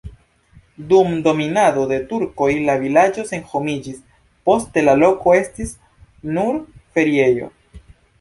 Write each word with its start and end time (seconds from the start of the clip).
Dum 0.91 1.11
dominado 1.25 1.81
de 1.91 1.99
turkoj 2.13 2.47
la 2.69 2.77
vilaĝo 2.83 3.25
senhomiĝis, 3.31 3.99
poste 4.51 4.85
la 4.87 4.95
loko 5.03 5.35
estis 5.41 5.75
nur 6.39 6.59
feriejo. 6.97 7.51